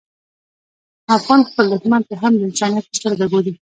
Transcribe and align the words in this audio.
افغان 1.17 1.41
خپل 1.49 1.65
دښمن 1.73 2.01
ته 2.09 2.13
هم 2.21 2.33
د 2.37 2.41
انسانیت 2.49 2.85
په 2.89 2.95
سترګه 2.99 3.25
ګوري. 3.33 3.53